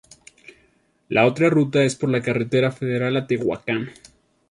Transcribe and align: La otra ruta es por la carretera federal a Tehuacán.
La 1.09 1.27
otra 1.27 1.51
ruta 1.51 1.83
es 1.83 1.95
por 1.95 2.09
la 2.09 2.23
carretera 2.23 2.71
federal 2.71 3.15
a 3.17 3.27
Tehuacán. 3.27 3.91